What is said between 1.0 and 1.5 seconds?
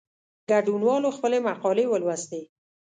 خپلي